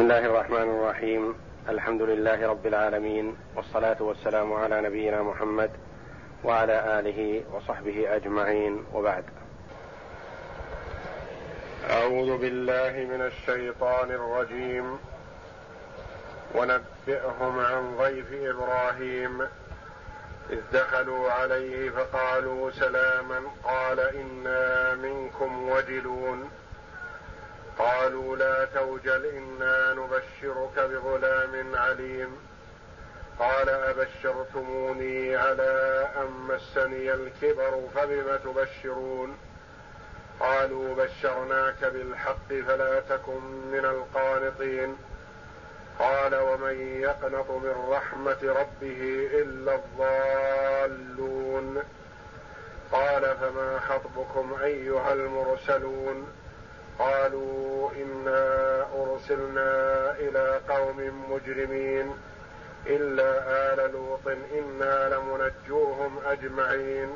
[0.00, 1.34] بسم الله الرحمن الرحيم
[1.68, 5.70] الحمد لله رب العالمين والصلاه والسلام على نبينا محمد
[6.44, 9.24] وعلى اله وصحبه اجمعين وبعد
[11.90, 14.98] اعوذ بالله من الشيطان الرجيم
[16.54, 19.42] ونبئهم عن ضيف إبراهيم
[20.50, 26.50] اذ دخلوا عليه فقالوا سلاما قال أنا منكم وجلون
[27.80, 32.36] قالوا لا توجل إنا نبشرك بغلام عليم.
[33.38, 39.38] قال أبشرتموني على أن مسني الكبر فبم تبشرون؟
[40.40, 44.96] قالوا بشرناك بالحق فلا تكن من القانطين.
[45.98, 51.82] قال ومن يقنط من رحمة ربه إلا الضالون؟
[52.92, 56.39] قال فما خطبكم أيها المرسلون؟
[57.00, 62.14] قالوا إنا أرسلنا إلى قوم مجرمين
[62.86, 63.30] إلا
[63.72, 64.26] آل لوط
[64.58, 67.08] إنا لمنجوهم أجمعين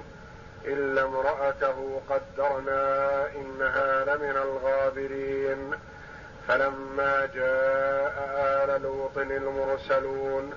[0.65, 5.71] إلا امرأته قدرنا إنها لمن الغابرين
[6.48, 8.15] فلما جاء
[8.65, 10.53] آل لوط المرسلون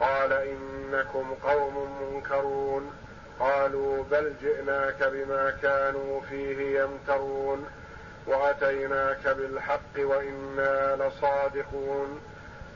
[0.00, 2.92] قال إنكم قوم منكرون
[3.40, 7.66] قالوا بل جئناك بما كانوا فيه يمترون
[8.30, 12.20] وأتيناك بالحق وإنا لصادقون.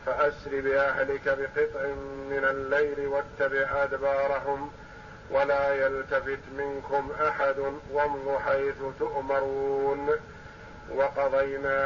[0.07, 1.87] فأسر بأهلك بقطع
[2.31, 4.71] من الليل واتبع أدبارهم.
[5.31, 7.57] ولا يلتفت منكم أحد
[7.93, 10.11] وامضوا حيث تؤمرون.
[10.95, 11.79] وقضينا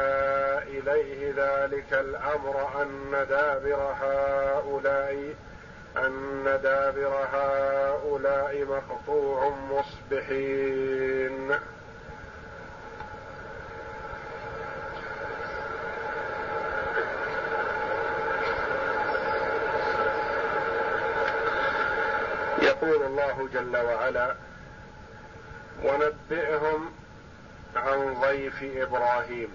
[0.63, 5.35] إليه ذلك الأمر أن دابر هؤلاء
[5.97, 11.55] أن دابر هؤلاء مقطوع مصبحين.
[22.81, 24.35] يقول الله جل وعلا
[25.83, 26.91] ونبئهم
[27.75, 29.49] عن ضيف إبراهيم.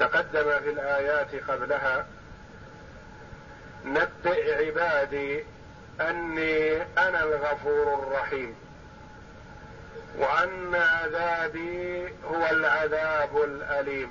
[0.00, 2.06] تقدم في الآيات قبلها
[3.84, 5.44] نبئ عبادي
[6.00, 8.54] أني أنا الغفور الرحيم
[10.18, 14.10] وأن عذابي هو العذاب الأليم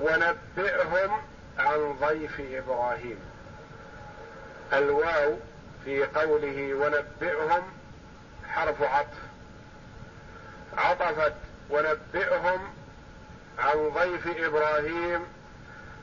[0.00, 1.22] ونبئهم
[1.58, 3.31] عن ضيف إبراهيم.
[4.72, 5.36] الواو
[5.84, 7.62] في قوله ونبئهم
[8.48, 9.18] حرف عطف.
[10.78, 11.34] عطفت
[11.70, 12.60] ونبئهم
[13.58, 15.26] عن ضيف إبراهيم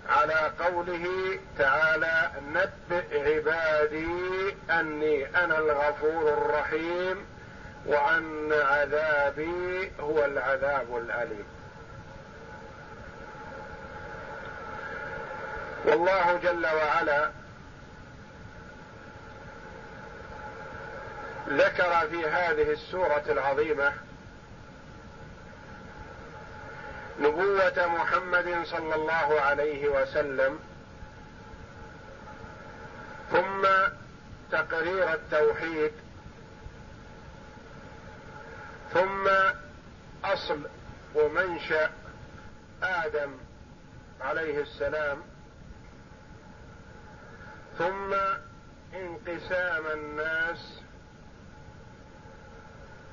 [0.10, 7.26] على قوله تعالى نبئ عبادي أني أنا الغفور الرحيم
[7.86, 11.46] وأن عذابي هو العذاب الأليم.
[15.86, 17.39] والله جل وعلا
[21.50, 23.94] ذكر في هذه السورة العظيمة
[27.20, 30.60] نبوة محمد صلى الله عليه وسلم
[33.32, 33.68] ثم
[34.52, 35.92] تقرير التوحيد
[38.94, 39.28] ثم
[40.26, 40.60] أصل
[41.16, 41.92] ومنشأ
[42.84, 43.32] آدم
[44.22, 45.22] عليه السلام
[47.78, 48.14] ثم
[48.94, 50.80] انقسام الناس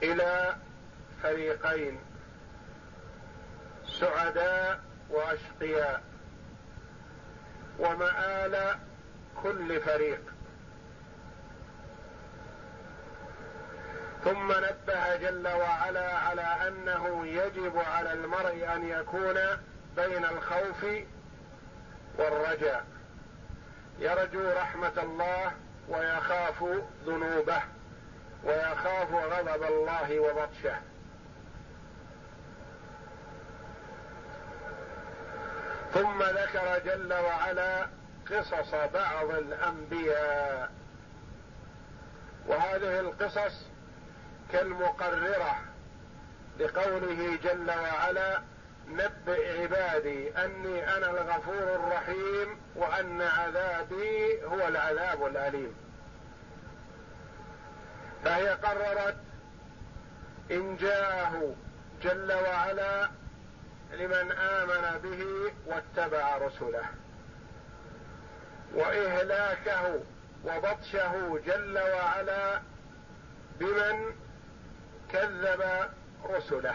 [0.03, 0.57] إلى
[1.23, 1.99] فريقين
[3.87, 4.81] سعداء
[5.11, 6.03] وأشقياء
[7.79, 8.79] ومآل
[9.43, 10.21] كل فريق.
[14.25, 19.39] ثم نبه جل وعلا على أنه يجب على المرء أن يكون
[19.97, 20.87] بين الخوف
[22.19, 22.85] والرجاء.
[23.99, 25.53] يرجو رحمة الله
[25.89, 26.65] ويخاف
[27.07, 27.63] ذنوبه.
[28.45, 30.77] ويخاف غضب الله وبطشه.
[35.95, 37.87] ثم ذكر جل وعلا
[38.31, 40.71] قصص بعض الأنبياء.
[42.47, 43.67] وهذه القصص
[44.53, 45.61] كالمقررة
[46.61, 48.43] لقوله جل وعلا
[48.89, 55.86] نبئ عبادي أني أنا الغفور الرحيم وأن عذابي هو العذاب الأليم.
[58.27, 59.17] فهي قررت
[60.51, 61.55] إن جاءه
[62.03, 63.09] جل وعلا
[63.93, 66.85] لمن آمن به واتبع رسله.
[68.75, 70.01] وإهلاكه
[70.45, 72.61] وبطشه جل وعلا
[73.61, 74.15] بمن
[75.13, 75.89] كذب
[76.25, 76.75] رسله.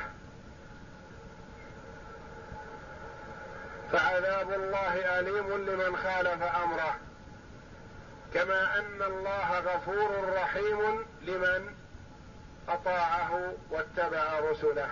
[3.92, 6.95] فعذاب الله أليم لمن خالف أمره.
[8.33, 11.75] كما أن الله غفور رحيم لمن
[12.69, 14.92] أطاعه واتبع رسله.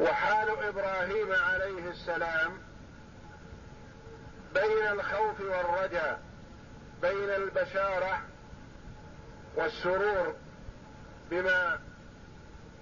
[0.00, 2.58] وحال إبراهيم عليه السلام
[4.54, 6.20] بين الخوف والرجاء
[7.02, 8.22] بين البشارة
[9.56, 10.34] والسرور
[11.30, 11.80] بما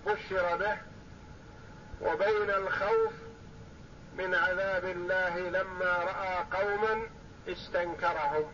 [0.06, 0.76] بشر به
[2.00, 3.12] وبين الخوف
[4.18, 7.06] من عذاب الله لما رأى قوما
[7.48, 8.52] استنكرهم.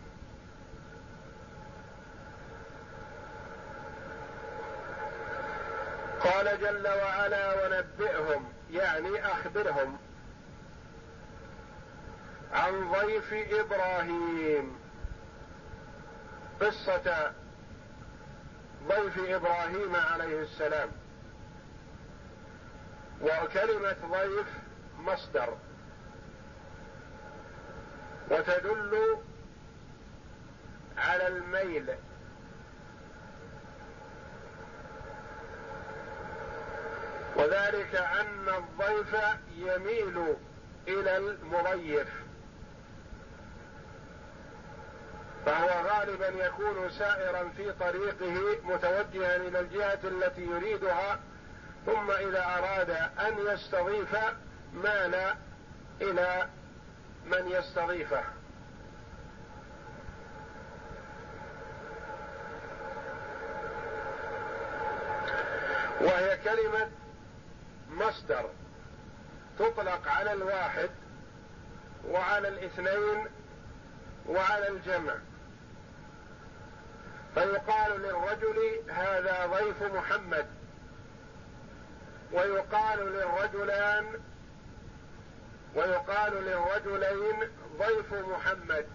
[6.23, 9.97] قال جل وعلا ونبئهم يعني أخبرهم
[12.53, 14.79] عن ضيف إبراهيم.
[16.61, 17.31] قصة
[18.87, 20.89] ضيف إبراهيم عليه السلام.
[23.21, 24.62] وكلمة ضيف
[25.05, 25.57] مصدر
[28.31, 29.17] وتدل
[30.97, 31.89] على الميل.
[37.35, 39.15] وذلك أن الضيف
[39.57, 40.35] يميل
[40.87, 42.23] إلى المضيف.
[45.45, 51.19] فهو غالبا يكون سائرا في طريقه متوجها إلى الجهة التي يريدها
[51.85, 52.89] ثم إذا أراد
[53.19, 54.15] أن يستضيف
[54.73, 55.35] مال
[56.01, 56.47] إلى
[57.25, 58.23] من يستضيفه.
[66.01, 66.89] وهي كلمة
[67.89, 68.49] مصدر
[69.59, 70.89] تطلق على الواحد
[72.09, 73.27] وعلى الاثنين
[74.27, 75.13] وعلى الجمع.
[77.33, 80.45] فيقال للرجل هذا ضيف محمد
[82.31, 84.05] ويقال للرجلان
[85.75, 87.49] ويقال للرجلين
[87.79, 88.85] ضيف محمد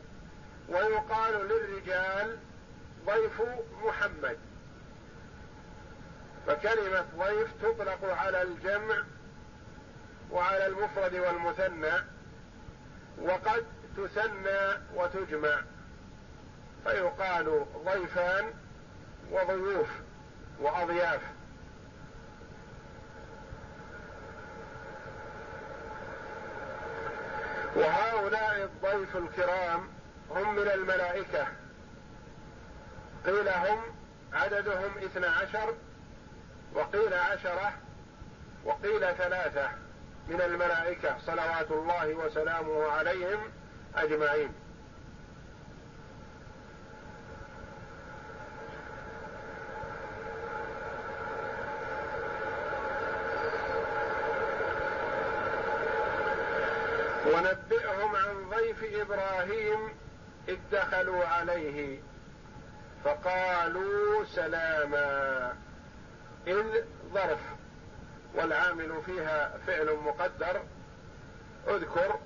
[0.69, 2.37] ويقال للرجال
[3.07, 3.43] ضيف
[3.85, 4.39] محمد.
[6.47, 9.05] فكلمة ضيف تطلق على الجمع
[10.31, 12.05] وعلى المفرد والمثنى
[13.23, 13.65] وقد
[13.97, 15.61] تثنى وتجمع.
[16.85, 18.53] فيقال ضيفان
[19.31, 19.89] وضيوف
[20.61, 21.21] وأضياف.
[27.79, 29.89] وهؤلاء الضيف الكرام
[30.31, 31.47] هم من الملائكة.
[33.27, 33.79] قيل هم
[34.33, 35.75] عددهم اثنى عشر
[36.75, 37.73] وقيل عشرة
[38.65, 39.69] وقيل ثلاثة
[40.29, 43.41] من الملائكة صلوات الله وسلامه عليهم
[43.97, 44.53] أجمعين
[57.27, 58.37] ونبئهم عن
[58.81, 59.89] ضيف إبراهيم
[60.49, 62.01] إذ دخلوا عليه
[63.05, 65.57] فقالوا سلاما.
[66.47, 66.85] إذ
[67.15, 67.39] ظرف
[68.35, 70.63] والعامل فيها فعل مقدر.
[71.69, 72.19] اذكر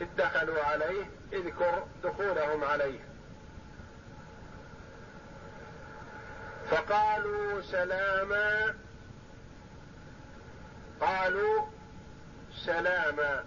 [0.00, 3.00] إذ دخلوا عليه اذكر دخولهم عليه.
[6.70, 8.74] فقالوا سلاما.
[11.00, 11.66] قالوا
[12.64, 13.44] سلاما.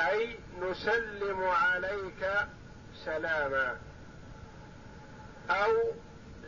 [0.00, 2.30] أي نسلم عليك
[3.04, 3.76] سلاما.
[5.50, 5.92] أو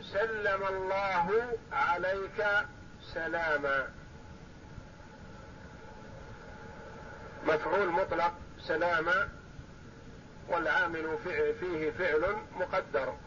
[0.01, 2.45] سلم الله عليك
[3.13, 3.87] سلاما.
[7.43, 9.29] مفعول مطلق سلاما
[10.47, 11.17] والعامل
[11.59, 13.17] فيه فعل مقدر.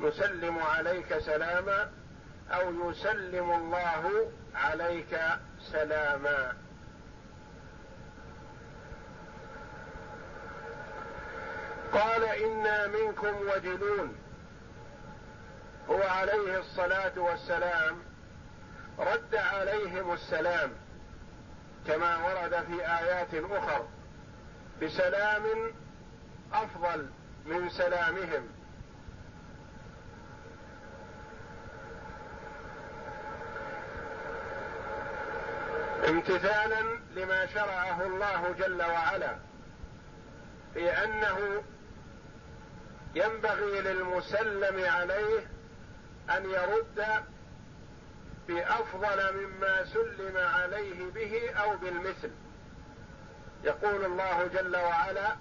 [0.00, 1.90] نسلم عليك سلاما
[2.50, 5.20] أو يسلم الله عليك
[5.72, 6.56] سلاما.
[11.92, 14.16] قال إنا منكم وجلون
[15.90, 18.02] هو عليه الصلاة والسلام
[18.98, 20.70] رد عليهم السلام
[21.86, 23.86] كما ورد في آيات أخر
[24.82, 25.42] بسلام
[26.52, 27.08] أفضل
[27.46, 28.48] من سلامهم.
[36.08, 36.82] امتثالا
[37.16, 39.36] لما شرعه الله جل وعلا
[40.74, 41.62] في أنه
[43.14, 45.46] ينبغي للمسلم عليه
[46.30, 47.06] أن يرد
[48.48, 52.30] بأفضل مما سلم عليه به أو بالمثل.
[53.64, 55.36] يقول الله جل وعلا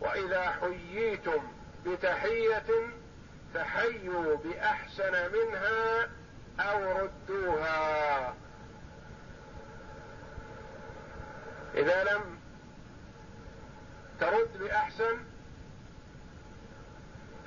[0.00, 1.52] وإذا حييتم
[1.86, 2.66] بتحية
[3.54, 6.08] فحيوا بأحسن منها
[6.60, 8.34] أو ردوها.
[11.74, 12.38] إذا لم
[14.20, 15.27] ترد بأحسن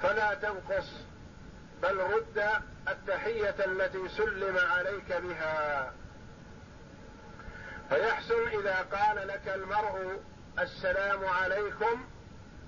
[0.01, 0.89] فلا تنقص
[1.81, 2.49] بل رد
[2.87, 5.93] التحية التي سلم عليك بها.
[7.89, 10.19] فيحسن إذا قال لك المرء
[10.59, 12.05] السلام عليكم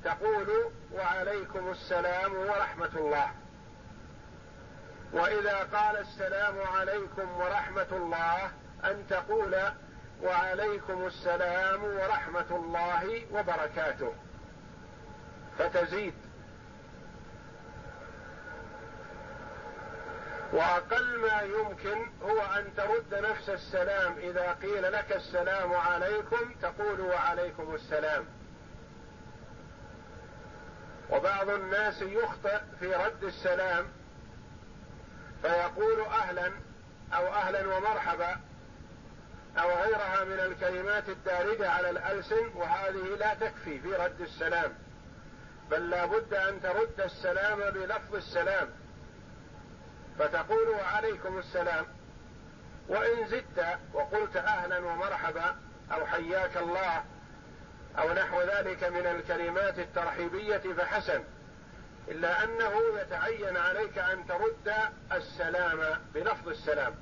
[0.03, 3.31] تقول وعليكم السلام ورحمة الله.
[5.13, 8.51] وإذا قال السلام عليكم ورحمة الله
[8.83, 9.55] أن تقول
[10.23, 14.13] وعليكم السلام ورحمة الله وبركاته.
[15.57, 16.13] فتزيد.
[20.53, 24.17] وأقل ما يمكن هو أن ترد نفس السلام.
[24.17, 28.25] إذا قيل لك السلام عليكم تقول وعليكم السلام.
[31.09, 33.85] وبعض الناس يخطئ في رد السلام
[35.41, 36.51] فيقول أهلا
[37.13, 38.37] أو أهلا ومرحبا
[39.57, 44.73] أو غيرها من الكلمات الدارجة على الألسن وهذه لا تكفي في رد السلام.
[45.71, 48.82] بل لا بد أن ترد السلام بلفظ السلام.
[50.19, 51.85] فتقول وعليكم السلام.
[52.87, 55.55] وإن زدت وقلت أهلا ومرحبا
[55.91, 57.03] أو حياك الله
[57.97, 61.23] أو نحو ذلك من الكلمات الترحيبية فحسن.
[62.07, 64.73] إلا أنه يتعين عليك أن ترد
[65.11, 66.95] السلام بلفظ السلام.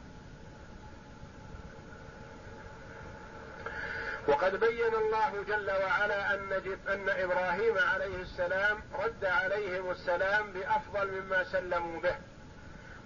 [4.28, 6.54] وقد بين الله جل وعلا أن
[6.88, 12.16] أن إبراهيم عليه السلام رد عليهم السلام بأفضل مما سلموا به.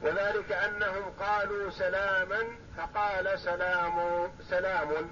[0.01, 2.43] وذلك أنهم قالوا سلاما
[2.77, 5.11] فقال سلام سلام.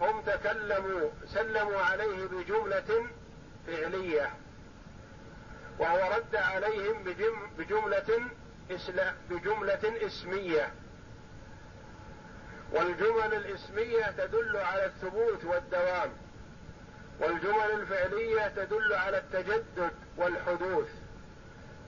[0.00, 3.06] هم تكلموا سلموا عليه بجملة
[3.66, 4.30] فعلية
[5.78, 7.04] وهو رد عليهم
[7.58, 8.30] بجملة
[9.30, 10.72] بجملة اسمية.
[12.72, 16.10] والجمل الاسمية تدل على الثبوت والدوام
[17.20, 20.88] والجمل الفعلية تدل على التجدد والحدوث.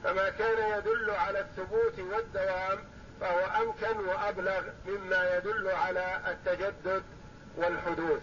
[0.04, 2.78] فما كان يدل على الثبوت والدوام
[3.20, 7.02] فهو أمكن وأبلغ مما يدل على التجدد
[7.56, 8.22] والحدوث.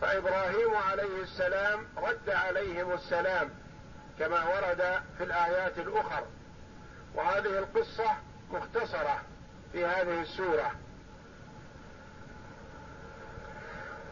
[0.00, 3.50] فإبراهيم عليه السلام رد عليهم السلام
[4.18, 6.26] كما ورد في الآيات الآخر
[7.14, 8.16] وهذه القصة
[8.50, 9.22] مختصرة
[9.72, 10.72] في هذه السورة.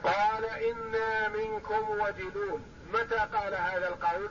[0.04, 2.64] قال إنا منكم وجلون.
[2.94, 4.30] متى قال هذا القول؟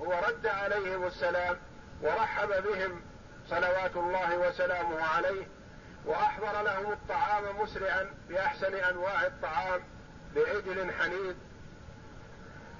[0.00, 1.56] هو رد عليهم السلام
[2.02, 3.02] ورحب بهم
[3.48, 5.46] صلوات الله وسلامه عليه
[6.04, 9.80] وأحضر لهم الطعام مسرعا بأحسن أنواع الطعام
[10.34, 11.36] بعجل حنيد.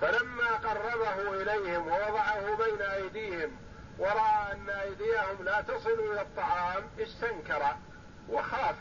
[0.00, 3.56] فلما قربه إليهم ووضعه بين أيديهم
[3.98, 7.62] ورأى أن أيديهم لا تصل إلى الطعام استنكر
[8.28, 8.76] وخاف.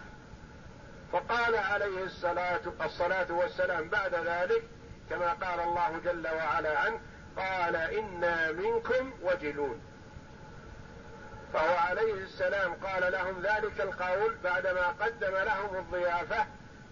[1.11, 4.63] فقال عليه الصلاة الصلاه والسلام بعد ذلك
[5.09, 6.99] كما قال الله جل وعلا عنه
[7.37, 9.81] قال إنا منكم وجلون.
[11.53, 16.45] فهو عليه السلام قال لهم ذلك القول بعدما قدم لهم الضيافة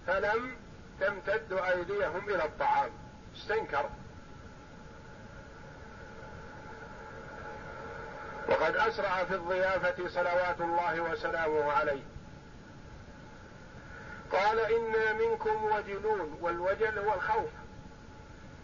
[0.08, 0.58] فلم
[1.00, 2.92] تمتد أيديهم إلى الطعام.
[3.36, 3.90] استنكر.
[8.50, 12.04] وقد أسرع في الضيافة صلوات الله وسلامه عليه.
[14.32, 17.50] قال إنا منكم وجلون والوجل هو الخوف.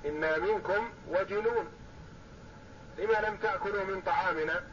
[0.06, 1.72] إنا منكم وجلون
[2.98, 4.64] لما لم تأكلوا من طعامنا؟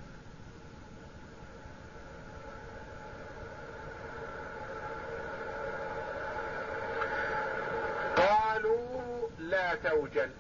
[8.17, 10.31] قالوا لا توجل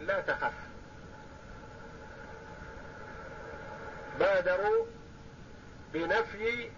[0.00, 0.52] لا تخف.
[4.18, 4.86] بادروا
[5.92, 6.70] بنفي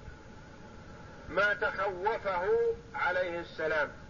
[1.29, 4.04] ما تخوفه عليه السلام.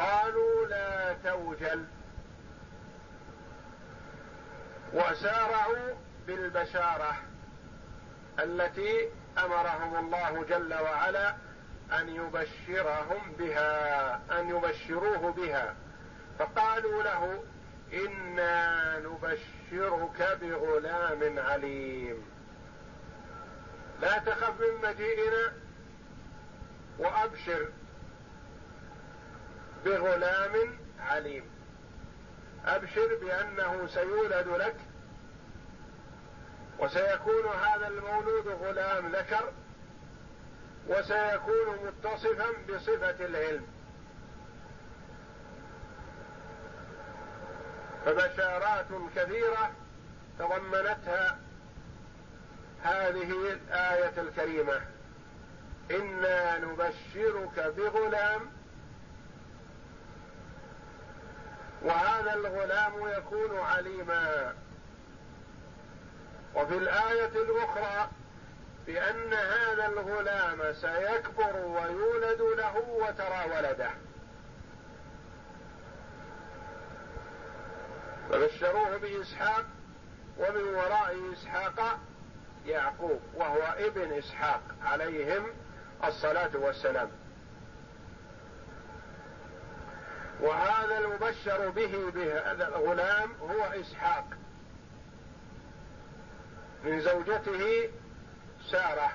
[0.00, 1.84] قالوا لا توجل.
[4.92, 5.94] وسارعوا
[6.26, 7.16] بالبشارة
[8.38, 11.34] التي أمرهم الله جل وعلا
[11.92, 15.74] أن يبشرهم بها أن يبشروه بها.
[16.38, 17.44] فقالوا له
[17.92, 22.22] إنا نبشرك بغلام عليم.
[24.00, 25.52] لا تخف من مجيئنا
[26.98, 27.68] وأبشر
[29.84, 31.44] بغلام عليم.
[32.66, 34.76] أبشر بأنه سيولد لك
[36.78, 39.52] وسيكون هذا المولود غلام ذكر
[40.88, 43.66] وسيكون متصفا بصفة العلم.
[48.04, 49.72] فبشارات كثيرة
[50.38, 51.38] تضمنتها
[52.82, 54.80] هذه الآية الكريمة.
[55.90, 58.59] إنا نبشرك بغلام
[61.82, 64.54] وهذا الغلام يكون عليما.
[66.54, 68.08] وفي الآية الأخرى
[68.86, 73.90] بأن هذا الغلام سيكبر ويولد له وترى ولده.
[78.30, 79.64] فبشروه بإسحاق
[80.38, 81.98] ومن وراء إسحاق
[82.66, 85.46] يعقوب وهو ابن إسحاق عليهم
[86.04, 87.19] الصلاة والسلام.
[90.42, 94.24] وهذا المبشر به بهذا الغلام هو إسحاق.
[96.84, 97.90] من زوجته
[98.70, 99.12] سارة.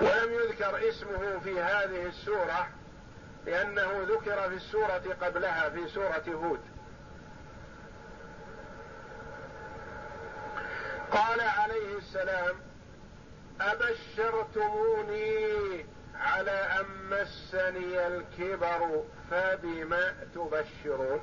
[0.00, 2.68] ولم يذكر اسمه في هذه السورة
[3.46, 6.75] لأنه ذكر في السورة قبلها في سورة هود.
[11.16, 12.56] قال عليه السلام
[13.60, 15.16] أبشرتموني
[16.14, 21.20] على أن مسني الكبر فبما تبشرون؟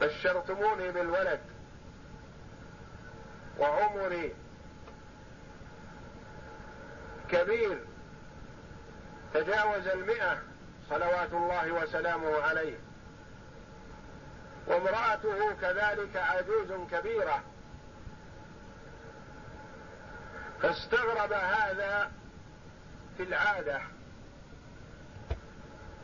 [0.00, 1.40] بشرتموني بالولد
[3.58, 4.34] وعمري
[7.30, 7.78] كبير
[9.34, 10.38] تجاوز المئة
[10.90, 12.76] صلوات الله وسلامه عليه.
[14.66, 17.42] وامرأته كذلك عجوز كبيرة.
[20.62, 22.10] فاستغرب هذا
[23.16, 23.80] في العادة.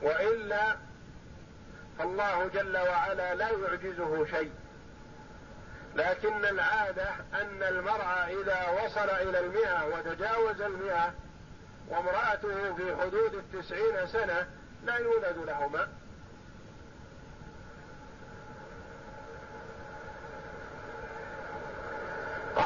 [0.02, 0.76] وإلا
[1.98, 4.52] فالله جل وعلا لا يعجزه شيء.
[5.96, 11.14] لكن العادة أن المرأة إذا وصل إلى المئة وتجاوز المئة
[11.88, 14.46] وامرأته في حدود التسعين سنة
[14.84, 15.88] لا يولد لهما.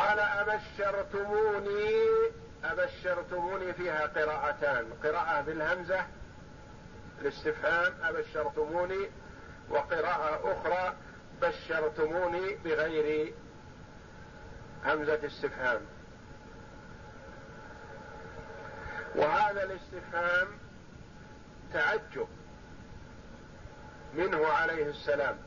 [0.06, 2.06] قال أبشرتموني
[2.64, 6.06] أبشرتموني فيها قراءتان قراءة بالهمزة
[7.20, 9.10] الاستفهام أبشرتموني
[9.70, 10.94] وقراءة أخرى
[11.42, 13.34] بشرتموني بغير
[14.84, 15.80] همزة استفهام.
[19.14, 20.48] وهذا الاستفهام
[21.72, 22.28] تعجب
[24.14, 25.38] منه عليه السلام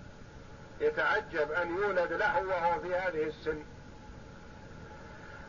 [0.82, 3.64] يتعجب أن يولد له وهو في هذه السن.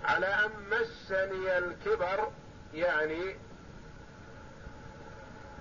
[0.04, 2.32] على أن مسني الكبر
[2.74, 3.36] يعني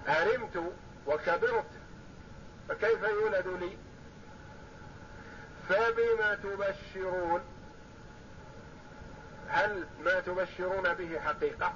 [0.08, 0.73] هرمت
[1.08, 1.69] وكبرت
[2.69, 3.78] فكيف يولد لي؟
[5.69, 7.41] فبما تبشرون
[9.49, 11.73] هل ما تبشرون به حقيقة؟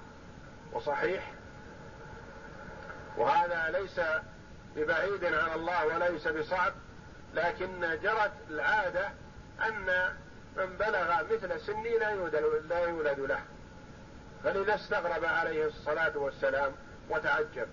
[0.74, 1.32] وصحيح.
[3.18, 4.00] وهذا ليس
[4.76, 6.74] ببعيد عن الله وليس بصعب
[7.34, 9.10] لكن جرت العادة
[9.68, 10.14] أن
[10.58, 12.36] من بلغ مثل سني لا يولد,
[13.20, 13.40] له.
[14.44, 16.72] فلذا استغرب عليه الصلاة والسلام
[17.10, 17.68] وتعجب.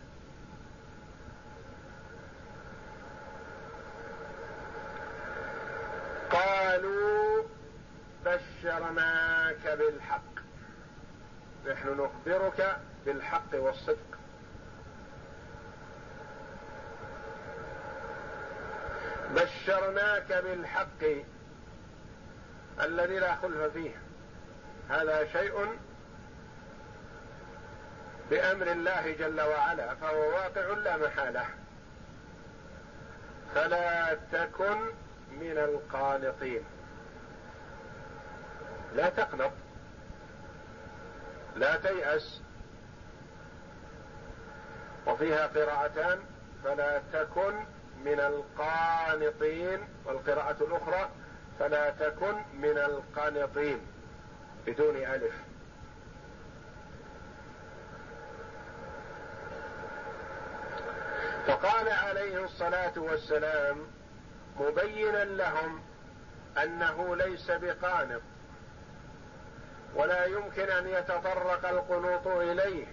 [6.31, 7.43] قالوا
[8.25, 10.41] بشرناك بالحق.
[11.67, 14.11] نحن نخبرك بالحق والصدق.
[19.31, 21.05] بشرناك بالحق
[22.85, 23.95] الذي لا خلف فيه.
[24.91, 25.79] هذا شيء
[28.31, 31.45] بأمر الله جل وعلا فهو واقع لا محالة.
[33.55, 34.81] فلا تكن
[35.31, 36.65] من القانطين.
[38.95, 39.53] لا تقنط.
[41.57, 42.43] لا تيأس.
[45.07, 46.19] وفيها قراءتان.
[46.65, 47.55] فلا تكن
[48.05, 49.89] من القانطين.
[50.05, 51.09] والقراءة الأخرى
[51.61, 53.81] فلا تكن من القانطين
[54.67, 55.35] بدون ألف.
[61.47, 63.77] فقال عليه الصلاة والسلام
[64.61, 65.83] مبينا لهم
[66.63, 68.23] أنه ليس بقانط
[69.95, 72.87] ولا يمكن أن يتطرق القنوط إليه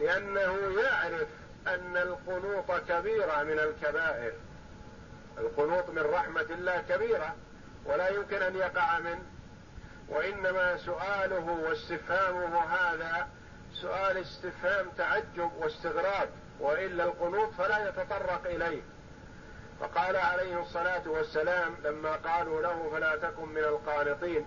[0.00, 1.28] لأنه يعرف
[1.66, 4.32] أن القنوط كبيرة من الكبائر.
[5.38, 7.36] القنوط من رحمة الله كبيرة.
[7.86, 9.22] ولا يمكن أن يقع منه.
[10.08, 13.28] وإنما سؤاله واستفهامه هذا
[13.72, 16.28] سؤال استفهام تعجب واستغراب
[16.60, 18.82] وإلا القنوط فلا يتطرق إليه.
[19.80, 24.46] فقال عليه الصلاة والسلام لما قالوا له فلا تكن من القانطين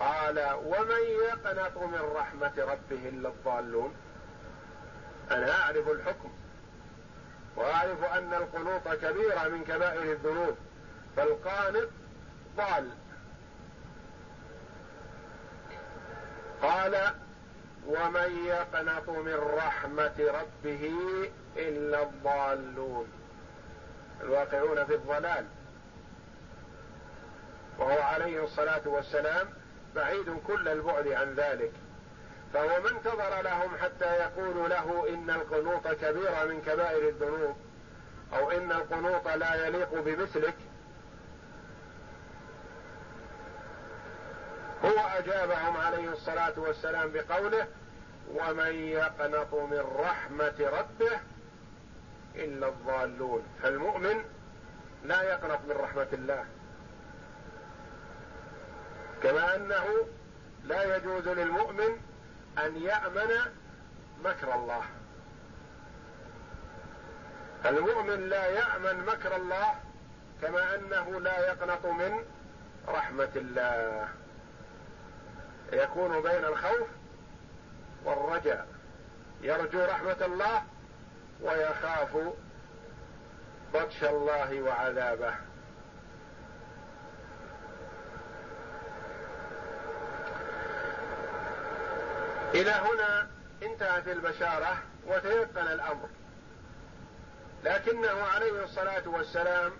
[0.00, 3.94] قال ومن يقنط من رحمة ربه إلا الضالون؟
[5.30, 6.32] أنا أعرف الحكم
[7.56, 10.56] وأعرف أن القنوط كبيرة من كبائر الذنوب
[11.16, 11.88] فالقانط
[12.58, 12.90] قال
[16.62, 17.14] قال
[17.86, 20.92] ومن يقنط من رحمة ربه
[21.56, 23.06] إلا الضالون.
[24.20, 25.46] الواقعون في الضلال.
[27.78, 29.48] وهو عليه الصلاة والسلام
[29.94, 31.72] بعيد كل البعد عن ذلك.
[32.54, 37.56] فهو ما انتظر لهم حتى يقولوا له إن القنوط كبيرة من كبائر الذنوب
[38.32, 40.54] أو إن القنوط لا يليق بمثلك.
[44.98, 47.66] هو اجابهم عليه الصلاة والسلام بقوله
[48.34, 51.20] ومن يقنط من رحمه ربه
[52.34, 54.24] الا الضالون فالمؤمن
[55.04, 56.44] لا يقنط من رحمة الله.
[59.22, 59.84] كما أنه
[60.64, 62.00] لا يجوز للمؤمن
[62.58, 63.30] أن يأمن
[64.24, 64.82] مكر الله.
[67.66, 69.74] المؤمن لا يأمن مكر الله
[70.42, 72.24] كما أنه لا يقنط من
[72.88, 74.08] رحمة الله.
[75.72, 76.88] يكون بين الخوف
[78.04, 78.68] والرجاء.
[79.40, 80.62] يرجو رحمة الله
[81.40, 82.16] ويخاف
[83.74, 85.34] بطش الله وعذابه.
[92.54, 93.28] إلى هنا
[93.62, 94.76] انتهت البشارة
[95.06, 96.08] وتيقن الأمر.
[97.64, 99.72] لكنه عليه الصلاة والسلام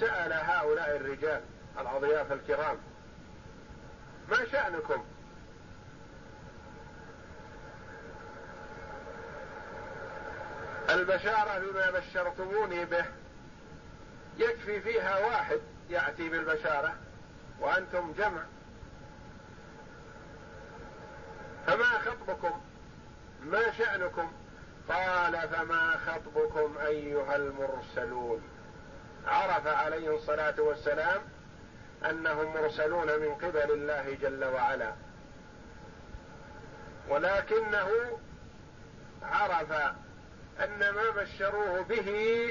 [0.00, 1.40] سأل هؤلاء الرجال
[1.80, 2.76] الأضياف الكرام
[4.28, 5.04] ما شأنكم
[10.94, 13.04] البشارة بما بشرتموني به.
[14.38, 16.94] يكفي فيها واحد يأتي بالبشارة
[17.60, 18.42] وأنتم جمع.
[21.66, 22.60] فما خطبكم؟
[23.42, 24.32] ما شأنكم؟
[24.88, 28.42] قال فما خطبكم أيها المرسلون؟
[29.26, 31.22] عرف عليه الصلاة والسلام
[32.10, 34.92] أنهم مرسلون من قبل الله جل وعلا.
[37.08, 37.88] ولكنه
[39.22, 39.94] عرف
[40.60, 42.48] أن ما بشروه به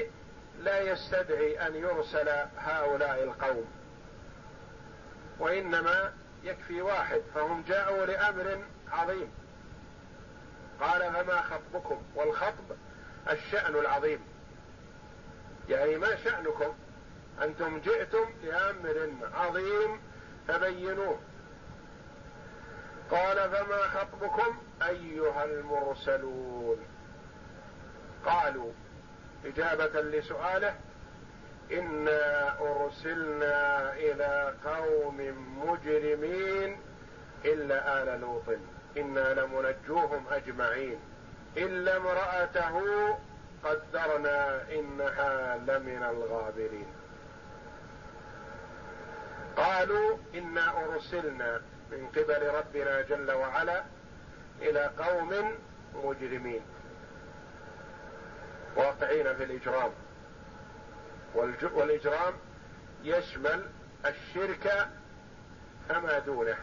[0.58, 3.64] لا يستدعي أن يرسل هؤلاء القوم
[5.38, 6.12] وإنما
[6.44, 9.30] يكفي واحد فهم جاءوا لأمر عظيم.
[10.80, 12.76] قال فما خطبكم؟ والخطب
[13.30, 14.20] الشأن العظيم.
[15.68, 16.74] يعني ما شأنكم؟
[17.42, 20.00] أنتم جئتم لأمر عظيم
[20.48, 21.18] فبينوه.
[23.10, 26.93] قال فما خطبكم أيها المرسلون؟
[28.26, 28.72] قالوا
[29.44, 30.74] إجابة لسؤاله
[31.72, 35.16] إنا أرسلنا إلى قوم
[35.64, 36.80] مجرمين
[37.44, 38.58] إلا آل لوط
[38.96, 40.98] إنا لمنجوهم أجمعين
[41.56, 42.82] إلا امرأته
[43.64, 46.86] قدرنا إنها لمن الغابرين.
[49.56, 53.84] قالوا إنا أرسلنا من قبل ربنا جل وعلا
[54.60, 55.58] إلى قوم
[55.94, 56.62] مجرمين.
[58.76, 59.90] واقعين في الإجرام.
[61.74, 62.34] والإجرام
[63.02, 63.66] يشمل
[64.06, 64.88] الشرك
[65.88, 66.56] فما دونه.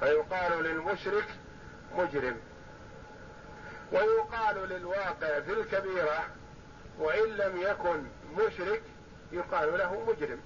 [0.00, 1.28] فيقال للمشرك
[1.94, 2.36] مجرم.
[3.92, 6.26] ويقال للواقع في الكبيرة
[6.98, 8.04] وإن لم يكن
[8.36, 8.82] مشرك
[9.32, 10.40] يقال له مجرم.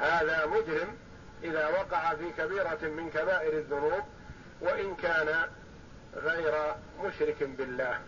[0.00, 0.96] هذا مجرم
[1.44, 4.02] إذا وقع في كبيرة من كبائر الذنوب
[4.60, 5.48] وإن كان
[6.14, 7.98] غير مشرك بالله.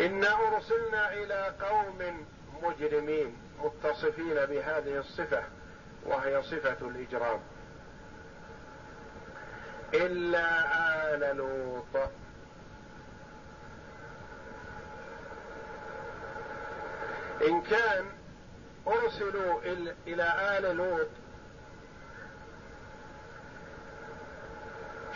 [0.00, 2.26] إنا أرسلنا إلى قوم
[2.62, 5.42] مجرمين متصفين بهذه الصفة
[6.04, 7.40] وهي صفة الإجرام.
[9.94, 12.10] إلا آل لوط.
[17.48, 18.04] إن كان
[18.86, 19.60] أرسلوا
[20.06, 21.08] إلى آل لوط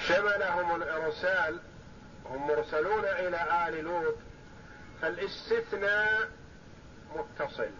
[0.08, 1.60] شملهم الإرسال
[2.24, 4.14] هم مرسلون إلى آل لوط
[5.02, 6.28] فالاستثناء
[7.16, 7.70] متصل.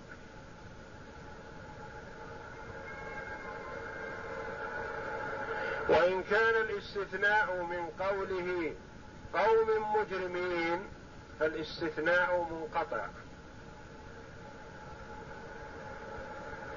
[5.89, 8.75] وإن كان الاستثناء من قوله
[9.35, 10.89] قوم مجرمين
[11.41, 13.07] فالاستثناء منقطع.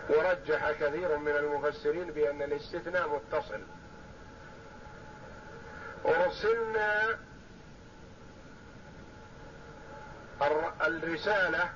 [0.10, 3.62] ورجح كثير من المفسرين بأن الاستثناء متصل.
[6.06, 7.18] أرسلنا
[10.88, 11.70] الرسالة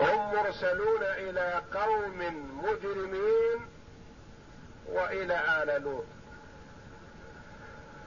[0.00, 2.18] هم مرسلون إلى قوم
[2.64, 3.66] مجرمين
[4.86, 6.04] وإلى آل لوط.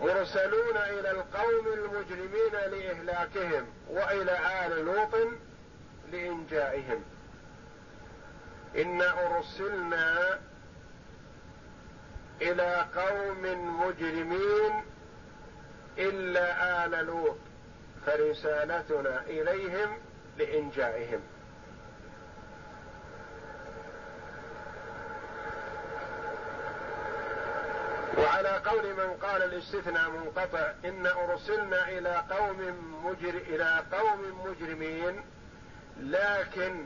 [0.02, 5.16] مرسلون إلى القوم المجرمين لإهلاكهم وإلى آل لوط
[6.12, 7.04] لإنجائهم.
[8.76, 10.40] إنا أرسلنا
[12.42, 13.42] إلى قوم
[13.82, 14.84] مجرمين
[15.98, 17.38] إلا آل لوط
[18.06, 19.98] فرسالتنا إليهم
[20.38, 21.22] لإنجائهم.
[28.18, 32.60] وعلى قول من قال الاستثناء منقطع إن أرسلنا إلى قوم
[33.06, 35.22] مجر إلى قوم مجرمين
[36.00, 36.86] لكن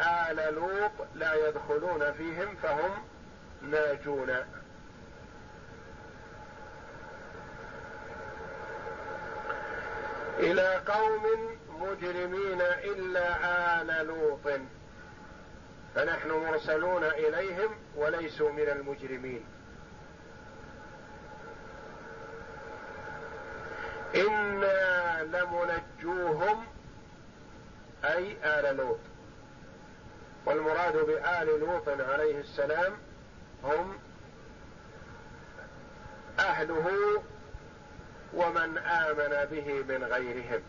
[0.00, 2.90] آل لوط لا يدخلون فيهم فهم
[3.62, 4.30] ناجون
[10.38, 11.22] إلى قوم
[11.80, 13.26] مجرمين إلا
[13.82, 14.60] آل لوط.
[15.94, 19.44] فنحن مرسلون إليهم وليسوا من المجرمين.
[24.14, 26.66] إنا لمنجوهم
[28.04, 28.98] أي آل لوط.
[30.46, 32.92] والمراد بآل لوط عليه السلام
[33.64, 33.98] هم
[36.38, 37.22] أهله
[38.34, 40.62] ومن آمن به من غيرهم.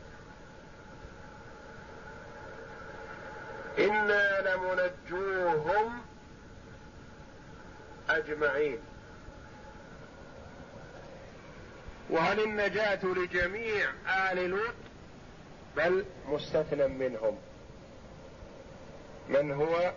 [3.80, 6.02] إنا لمنجوهم
[8.10, 8.80] أجمعين.
[12.10, 14.74] وهل النجاة لجميع آل لوط؟
[15.78, 17.38] بل مستثنى منهم.
[19.30, 19.94] من هو؟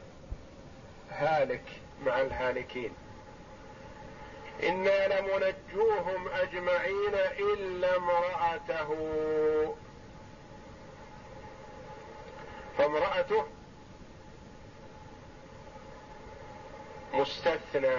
[1.11, 1.84] هالك.
[2.03, 2.95] مع الهالكين.
[4.63, 8.89] إنا لمنجوهم أجمعين إلا امرأته.
[12.79, 13.47] فامرأته
[17.15, 17.97] مستثنى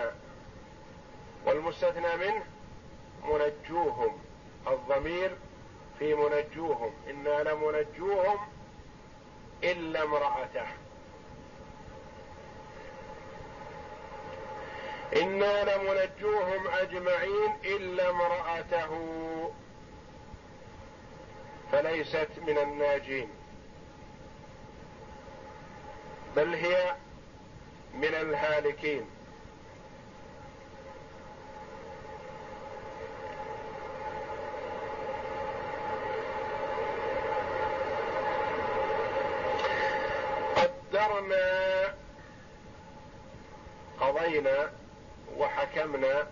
[1.46, 2.44] والمستثنى منه
[3.24, 4.22] منجوهم
[4.68, 5.38] الضمير
[6.00, 6.94] في منجوهم.
[7.10, 8.38] إنا لمنجوهم
[9.64, 10.68] إلا امرأته.
[15.16, 18.92] إنا لمنجوهم أجمعين إلا امرأته.
[21.72, 23.30] فليست من الناجين.
[26.36, 26.96] بل هي
[27.94, 29.10] من الهالكين.
[40.56, 41.96] قدرنا
[44.00, 44.85] قضينا
[45.38, 46.28] وحكمنا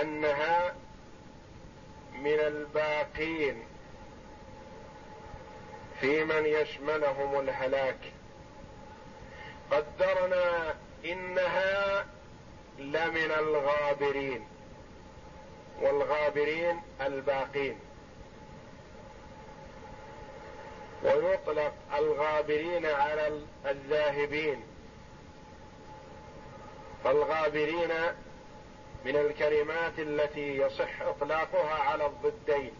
[0.00, 0.74] أنها
[2.12, 3.64] من الباقين
[6.00, 7.98] في من يشملهم الهلاك.
[9.70, 12.06] قدرنا إنها
[12.78, 14.48] لمن الغابرين
[15.80, 17.78] والغابرين الباقين.
[21.04, 24.69] ويطلق الغابرين على الذاهبين.
[27.04, 27.90] فالغابرين
[29.04, 32.72] من الكلمات التي يصح إطلاقها على الضدين.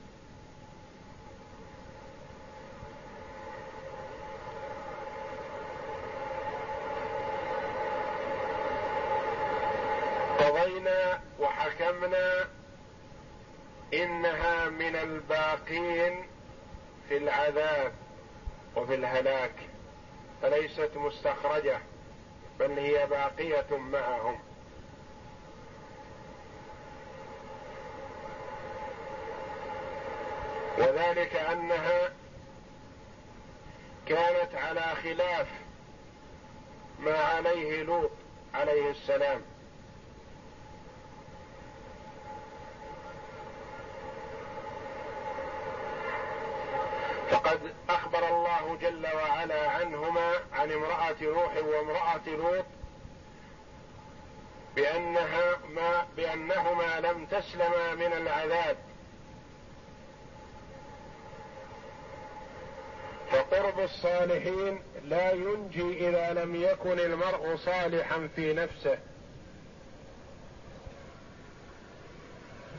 [10.39, 12.49] قضينا وحكمنا
[13.95, 16.27] إنها من الباقين
[17.09, 17.93] في العذاب
[18.77, 19.55] وفي الهلاك
[20.43, 21.79] فليست مستخرجة.
[22.61, 24.39] بل هي باقية معهم.
[30.79, 32.13] وذلك أنها
[34.07, 35.47] كانت على خلاف
[37.01, 38.11] ما عليه لوط
[38.55, 39.43] عليه السلام.
[48.81, 52.65] جل وعلا عنهما عن امرأة نوح وامرأة لوط
[54.77, 58.77] بأنها ما بأنهما لم تسلما من العذاب.
[63.31, 68.99] فقرب الصالحين لا ينجي إذا لم يكن المرء صالحا في نفسه.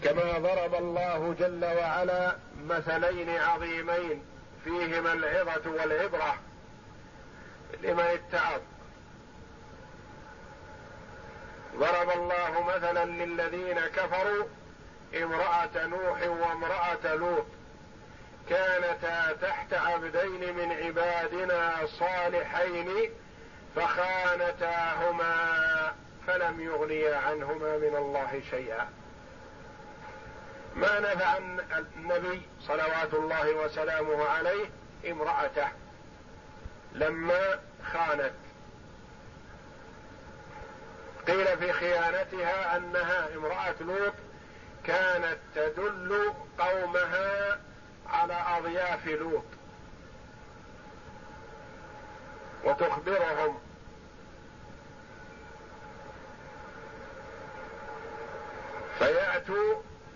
[0.04, 4.31] كما ضرب الله جل وعلا مثلين عظيمين.
[4.64, 6.36] فيهما العظة والعبرة
[7.82, 8.62] لمن اتعظ
[11.76, 14.46] ضرب الله مثلا للذين كفروا
[15.24, 17.46] امرأة نوح وامرأة لوط
[18.50, 23.10] كانتا تحت عبدين من عبادنا صالحين
[23.76, 25.36] فخانتاهما
[26.28, 28.90] فلم يغنيا عنهما من الله شيئا.
[30.76, 31.38] ما نفع
[31.98, 34.70] النبي صلوات الله وسلامه عليه
[35.12, 35.68] امرأته
[36.94, 37.60] لما
[37.94, 38.34] خانت.
[41.28, 44.14] قيل في خيانتها أنها امرأة لوط
[44.84, 47.60] كانت تدل قومها
[48.08, 49.44] على أضياف لوط
[52.64, 53.60] وتخبرهم.
[59.00, 59.82] فيأتوا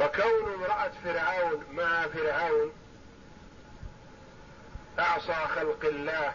[0.00, 2.72] فكون امرأة فرعون مع فرعون
[4.98, 6.32] أعصى خلق الله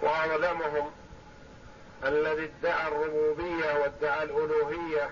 [0.00, 0.90] وأظلمهم
[2.04, 5.10] الذي ادعى الربوبية وادعى الألوهية.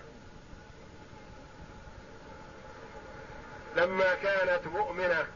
[3.76, 5.26] لما كانت مؤمنة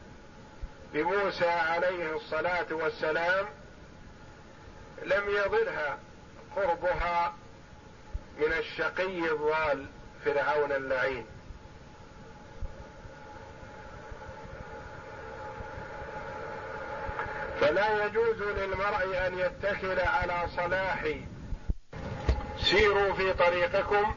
[0.93, 3.45] بموسى عليه الصلاة والسلام
[5.03, 5.99] لم يضلها
[6.55, 7.35] قربها
[8.37, 9.87] من الشقي الضال.
[10.25, 11.25] فرعون اللعين.
[17.61, 21.05] فلا يجوز للمرء أن يتكل على صلاح.
[22.57, 24.15] سيروا في طريقكم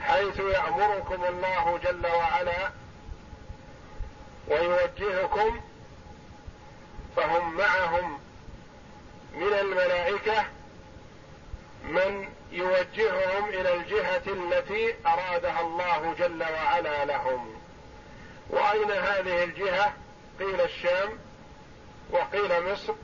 [0.00, 2.70] حيث يأمركم الله جل وعلا
[4.48, 5.60] ويوجهكم
[7.16, 8.18] فهم معهم
[9.34, 10.44] من الملائكة
[11.84, 17.60] من يوجههم إلى الجهة التي أرادها الله جل وعلا لهم.
[18.50, 19.94] وأين هذه الجهة؟
[20.38, 21.18] قيل الشام
[22.10, 22.94] وقيل مصر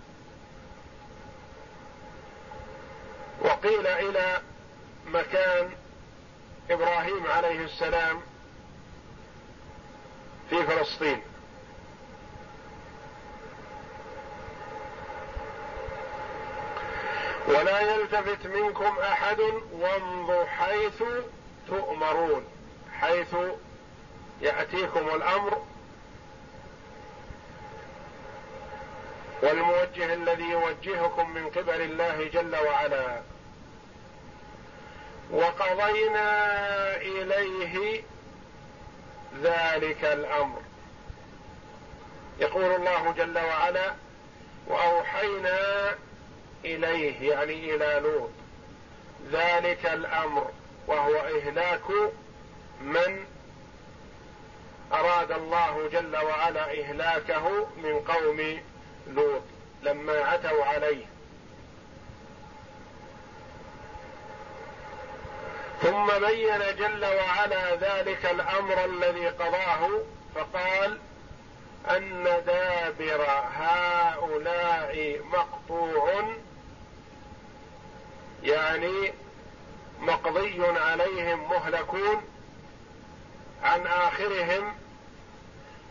[3.41, 4.43] وقيل إلى
[5.07, 5.71] مكان
[6.71, 8.21] إبراهيم عليه السلام
[10.51, 11.21] في فلسطين.
[17.49, 19.41] ولا يلتفت منكم أحد
[19.73, 21.03] وامضوا حيث
[21.69, 22.45] تؤمرون
[23.01, 23.37] حيث
[24.41, 25.63] يأتيكم الأمر.
[29.43, 33.23] والموجه الذي يوجهكم من قبل الله جل وعلا.
[35.31, 36.57] وقضينا
[36.97, 38.03] إليه
[39.43, 40.63] ذلك الأمر.
[42.41, 43.95] يقول الله جل وعلا
[44.67, 45.59] وأوحينا
[46.75, 48.31] إليه يعني إلى لوط.
[49.33, 50.51] ذلك الأمر
[50.87, 51.91] وهو إهلاك
[52.81, 53.25] من
[54.93, 58.61] أراد الله جل وعلا إهلاكه من قوم
[59.07, 59.43] لوط
[59.83, 61.05] لما عتوا عليه.
[65.83, 69.89] ثم بين جل وعلا ذلك الأمر الذي قضاه
[70.35, 70.99] فقال
[71.91, 76.23] أن دابر هؤلاء مقطوع
[78.47, 79.13] يعني
[80.01, 82.23] مقضي عليهم مهلكون
[83.63, 84.75] عن آخرهم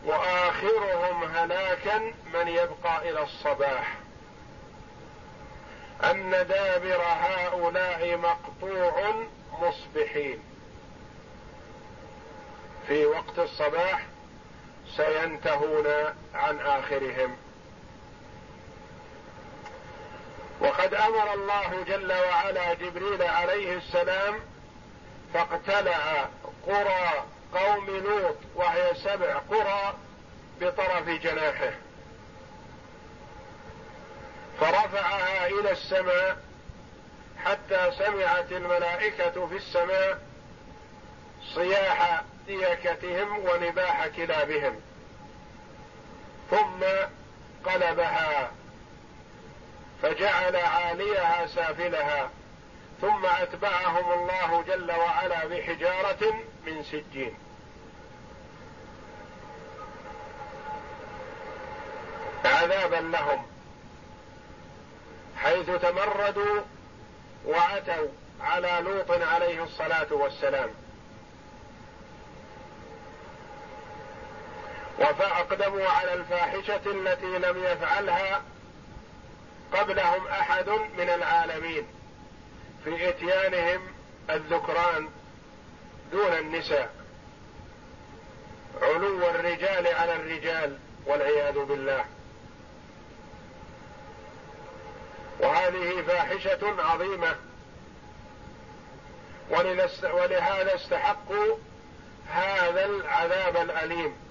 [0.04, 1.98] وآخرهم هلاكا
[2.34, 3.94] من يبقى إلى الصباح.
[6.04, 9.14] أن دابر هؤلاء مقطوع
[9.60, 10.42] مصبحين.
[12.88, 14.06] في وقت الصباح
[14.96, 15.86] سينتهون
[16.34, 17.36] عن آخرهم.
[20.60, 24.40] وقد أمر الله جل وعلا جبريل عليه السلام
[25.34, 26.28] فاقتلع
[26.66, 29.94] قرى قوم لوط وهي سبع قرى
[30.60, 31.70] بطرف جناحه.
[34.60, 36.36] فرفعها إلى السماء
[37.44, 40.22] حتى سمعت الملائكة في السماء
[41.54, 44.80] صياح ديكتهم ونباح كلابهم.
[46.50, 46.84] ثم
[47.64, 48.50] قلبها
[50.02, 52.30] فجعل عاليها سافلها
[53.00, 56.34] ثم أتبعهم الله جل وعلا بحجارة
[56.66, 57.34] من سجين.
[62.44, 63.46] عذابا لهم
[65.36, 66.60] حيث تمردوا
[67.46, 68.08] وعتوا
[68.40, 70.70] على لوط عليه الصلاة والسلام.
[75.18, 78.42] فاقدموا على الفاحشة التي لم يفعلها
[79.72, 81.86] قبلهم أحد من العالمين
[82.84, 83.80] في إتيانهم
[84.30, 85.08] الذكران
[86.12, 86.94] دون النساء.
[88.82, 92.04] علو الرجال على الرجال والعياذ بالله.
[95.40, 97.36] وهذه فاحشة عظيمة.
[100.02, 101.56] ولهذا استحقوا
[102.28, 104.25] هذا العذاب الأليم.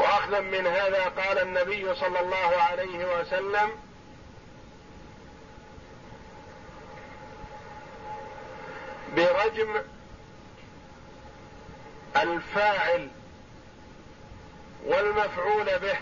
[0.00, 3.70] وأخذا من هذا قال النبي صلى الله عليه وسلم
[9.16, 9.82] برجم
[12.16, 13.08] الفاعل
[14.84, 15.98] والمفعول به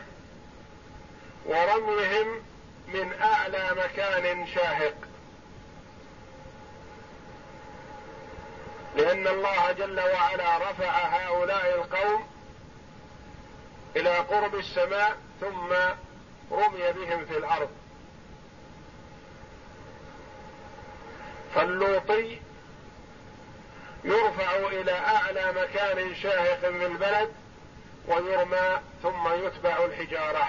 [1.46, 2.42] ورميهم
[2.88, 4.94] من أعلى مكان شاهق.
[8.96, 12.37] لأن الله جل وعلا رفع هؤلاء القوم
[13.96, 15.72] إلى قرب السماء ثم
[16.52, 17.70] رمي بهم في الأرض.
[21.54, 22.38] فاللوطي
[24.04, 27.32] يرفع إلى أعلى مكان شاهق في البلد
[28.08, 30.48] ويرمى ثم يتبع الحجارة.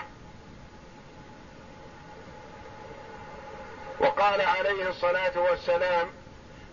[4.00, 6.08] وقال عليه الصلاة والسلام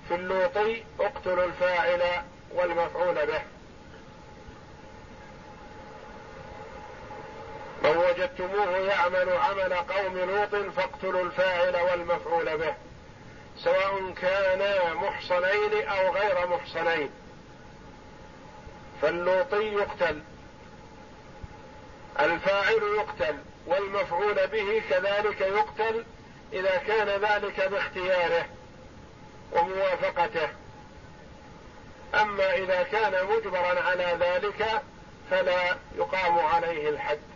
[0.08, 2.02] في اللوطي اقتلوا الفاعل
[2.54, 3.55] والمفعول به.
[7.82, 12.74] من وجدتموه يعمل عمل قوم لوط فاقتلوا الفاعل والمفعول به
[13.58, 17.10] سواء كانا محصنين أو غير محصنين.
[19.02, 20.22] فاللوطي يقتل
[22.20, 26.04] الفاعل يقتل والمفعول به كذلك يقتل
[26.52, 28.46] إذا كان ذلك باختياره
[29.52, 30.48] وموافقته.
[32.14, 34.82] أما إذا كان مجبرا على ذلك
[35.30, 37.35] فلا يقام عليه الحد.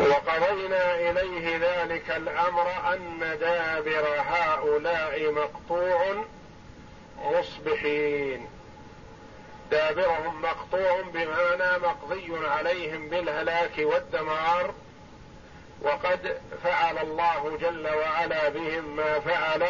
[0.00, 6.24] وقضينا إليه ذلك الأمر أن دابر هؤلاء مقطوع
[7.24, 8.48] مصبحين.
[9.70, 14.74] دابرهم مقطوع بمعنى مقضي عليهم بالهلاك والدمار
[15.82, 19.66] وقد فعل الله جل وعلا بهم ما فعل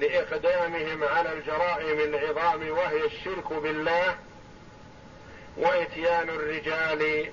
[0.00, 4.16] لإقدامهم على الجرائم العظام وهي الشرك بالله
[5.56, 7.32] وإتيان الرجال